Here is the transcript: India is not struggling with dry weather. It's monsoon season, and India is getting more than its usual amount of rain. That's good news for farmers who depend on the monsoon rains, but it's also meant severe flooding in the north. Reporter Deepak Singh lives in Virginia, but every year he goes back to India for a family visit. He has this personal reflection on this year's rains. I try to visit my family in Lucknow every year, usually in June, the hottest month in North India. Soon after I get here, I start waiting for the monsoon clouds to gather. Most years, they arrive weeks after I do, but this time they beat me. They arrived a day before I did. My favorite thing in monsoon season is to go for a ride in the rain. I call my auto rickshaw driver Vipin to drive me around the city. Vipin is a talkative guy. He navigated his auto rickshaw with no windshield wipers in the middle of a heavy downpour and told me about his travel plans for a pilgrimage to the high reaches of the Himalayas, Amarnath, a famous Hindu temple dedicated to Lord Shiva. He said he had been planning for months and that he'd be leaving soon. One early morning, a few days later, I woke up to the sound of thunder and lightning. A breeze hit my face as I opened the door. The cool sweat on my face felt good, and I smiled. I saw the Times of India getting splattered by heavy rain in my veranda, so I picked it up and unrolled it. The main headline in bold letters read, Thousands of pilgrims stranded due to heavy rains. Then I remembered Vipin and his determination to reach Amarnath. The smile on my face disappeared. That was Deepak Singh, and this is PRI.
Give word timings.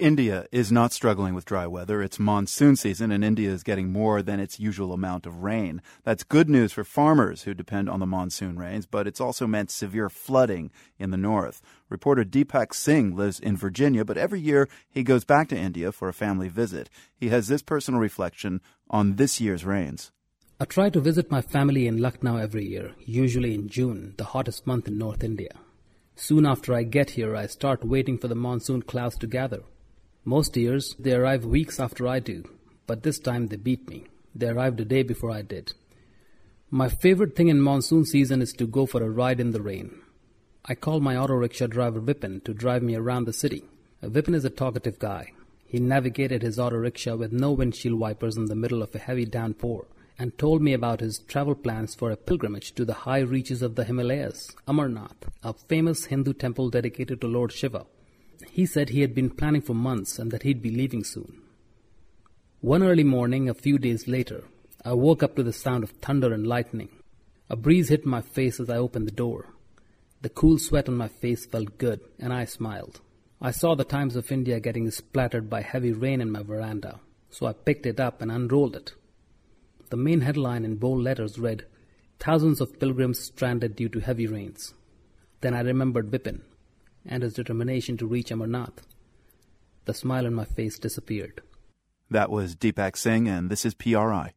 India 0.00 0.46
is 0.50 0.72
not 0.72 0.92
struggling 0.92 1.34
with 1.34 1.44
dry 1.44 1.66
weather. 1.66 2.02
It's 2.02 2.18
monsoon 2.18 2.74
season, 2.74 3.12
and 3.12 3.22
India 3.22 3.50
is 3.50 3.62
getting 3.62 3.92
more 3.92 4.22
than 4.22 4.40
its 4.40 4.58
usual 4.58 4.92
amount 4.92 5.26
of 5.26 5.42
rain. 5.42 5.82
That's 6.04 6.24
good 6.24 6.48
news 6.48 6.72
for 6.72 6.84
farmers 6.84 7.42
who 7.42 7.52
depend 7.52 7.90
on 7.90 8.00
the 8.00 8.06
monsoon 8.06 8.58
rains, 8.58 8.86
but 8.86 9.06
it's 9.06 9.20
also 9.20 9.46
meant 9.46 9.70
severe 9.70 10.08
flooding 10.08 10.70
in 10.98 11.10
the 11.10 11.18
north. 11.18 11.60
Reporter 11.90 12.24
Deepak 12.24 12.72
Singh 12.72 13.14
lives 13.14 13.38
in 13.38 13.56
Virginia, 13.56 14.04
but 14.04 14.16
every 14.16 14.40
year 14.40 14.68
he 14.88 15.02
goes 15.02 15.24
back 15.24 15.48
to 15.48 15.56
India 15.56 15.92
for 15.92 16.08
a 16.08 16.14
family 16.14 16.48
visit. 16.48 16.88
He 17.14 17.28
has 17.28 17.48
this 17.48 17.62
personal 17.62 18.00
reflection 18.00 18.62
on 18.88 19.16
this 19.16 19.40
year's 19.40 19.66
rains. 19.66 20.12
I 20.58 20.64
try 20.64 20.88
to 20.90 21.00
visit 21.00 21.30
my 21.30 21.42
family 21.42 21.86
in 21.86 21.98
Lucknow 21.98 22.36
every 22.38 22.66
year, 22.66 22.94
usually 23.04 23.54
in 23.54 23.68
June, 23.68 24.14
the 24.16 24.24
hottest 24.24 24.66
month 24.66 24.88
in 24.88 24.96
North 24.96 25.22
India. 25.22 25.52
Soon 26.16 26.46
after 26.46 26.74
I 26.74 26.84
get 26.84 27.10
here, 27.10 27.36
I 27.36 27.46
start 27.46 27.84
waiting 27.84 28.18
for 28.18 28.28
the 28.28 28.34
monsoon 28.34 28.82
clouds 28.82 29.16
to 29.18 29.26
gather. 29.26 29.60
Most 30.24 30.56
years, 30.56 30.94
they 30.98 31.12
arrive 31.12 31.46
weeks 31.46 31.80
after 31.80 32.06
I 32.06 32.18
do, 32.20 32.44
but 32.86 33.02
this 33.02 33.18
time 33.18 33.46
they 33.46 33.56
beat 33.56 33.88
me. 33.88 34.04
They 34.34 34.48
arrived 34.48 34.78
a 34.80 34.84
day 34.84 35.02
before 35.02 35.30
I 35.30 35.42
did. 35.42 35.72
My 36.70 36.88
favorite 36.88 37.34
thing 37.34 37.48
in 37.48 37.60
monsoon 37.60 38.04
season 38.04 38.42
is 38.42 38.52
to 38.52 38.66
go 38.66 38.84
for 38.84 39.02
a 39.02 39.08
ride 39.08 39.40
in 39.40 39.52
the 39.52 39.62
rain. 39.62 40.02
I 40.64 40.74
call 40.74 41.00
my 41.00 41.16
auto 41.16 41.34
rickshaw 41.34 41.68
driver 41.68 42.00
Vipin 42.00 42.44
to 42.44 42.52
drive 42.52 42.82
me 42.82 42.94
around 42.94 43.24
the 43.24 43.32
city. 43.32 43.64
Vipin 44.02 44.34
is 44.34 44.44
a 44.44 44.50
talkative 44.50 44.98
guy. 44.98 45.32
He 45.66 45.78
navigated 45.78 46.42
his 46.42 46.58
auto 46.58 46.76
rickshaw 46.76 47.16
with 47.16 47.32
no 47.32 47.52
windshield 47.52 47.98
wipers 47.98 48.36
in 48.36 48.44
the 48.44 48.54
middle 48.54 48.82
of 48.82 48.94
a 48.94 48.98
heavy 48.98 49.24
downpour 49.24 49.86
and 50.18 50.36
told 50.36 50.60
me 50.60 50.74
about 50.74 51.00
his 51.00 51.20
travel 51.20 51.54
plans 51.54 51.94
for 51.94 52.10
a 52.10 52.16
pilgrimage 52.16 52.74
to 52.74 52.84
the 52.84 52.92
high 52.92 53.20
reaches 53.20 53.62
of 53.62 53.74
the 53.74 53.84
Himalayas, 53.84 54.54
Amarnath, 54.68 55.28
a 55.42 55.54
famous 55.54 56.04
Hindu 56.04 56.34
temple 56.34 56.68
dedicated 56.68 57.22
to 57.22 57.26
Lord 57.26 57.52
Shiva. 57.52 57.86
He 58.48 58.66
said 58.66 58.90
he 58.90 59.00
had 59.00 59.14
been 59.14 59.30
planning 59.30 59.62
for 59.62 59.74
months 59.74 60.18
and 60.18 60.30
that 60.30 60.42
he'd 60.42 60.62
be 60.62 60.70
leaving 60.70 61.04
soon. 61.04 61.42
One 62.60 62.82
early 62.82 63.04
morning, 63.04 63.48
a 63.48 63.54
few 63.54 63.78
days 63.78 64.06
later, 64.06 64.44
I 64.84 64.92
woke 64.94 65.22
up 65.22 65.36
to 65.36 65.42
the 65.42 65.52
sound 65.52 65.84
of 65.84 65.90
thunder 65.90 66.32
and 66.32 66.46
lightning. 66.46 66.88
A 67.48 67.56
breeze 67.56 67.88
hit 67.88 68.06
my 68.06 68.20
face 68.20 68.60
as 68.60 68.70
I 68.70 68.76
opened 68.76 69.06
the 69.06 69.12
door. 69.12 69.54
The 70.22 70.28
cool 70.28 70.58
sweat 70.58 70.88
on 70.88 70.96
my 70.96 71.08
face 71.08 71.46
felt 71.46 71.78
good, 71.78 72.00
and 72.18 72.32
I 72.32 72.44
smiled. 72.44 73.00
I 73.40 73.50
saw 73.50 73.74
the 73.74 73.84
Times 73.84 74.16
of 74.16 74.30
India 74.30 74.60
getting 74.60 74.90
splattered 74.90 75.48
by 75.48 75.62
heavy 75.62 75.92
rain 75.92 76.20
in 76.20 76.30
my 76.30 76.42
veranda, 76.42 77.00
so 77.30 77.46
I 77.46 77.54
picked 77.54 77.86
it 77.86 77.98
up 77.98 78.20
and 78.20 78.30
unrolled 78.30 78.76
it. 78.76 78.92
The 79.88 79.96
main 79.96 80.20
headline 80.20 80.64
in 80.64 80.76
bold 80.76 81.02
letters 81.02 81.38
read, 81.38 81.64
Thousands 82.18 82.60
of 82.60 82.78
pilgrims 82.78 83.18
stranded 83.18 83.74
due 83.74 83.88
to 83.88 84.00
heavy 84.00 84.26
rains. 84.26 84.74
Then 85.40 85.54
I 85.54 85.60
remembered 85.60 86.10
Vipin 86.10 86.42
and 87.06 87.22
his 87.22 87.34
determination 87.34 87.96
to 87.98 88.06
reach 88.06 88.30
Amarnath. 88.30 88.78
The 89.84 89.94
smile 89.94 90.26
on 90.26 90.34
my 90.34 90.44
face 90.44 90.78
disappeared. 90.78 91.42
That 92.10 92.30
was 92.30 92.56
Deepak 92.56 92.96
Singh, 92.96 93.28
and 93.28 93.50
this 93.50 93.64
is 93.64 93.74
PRI. 93.74 94.32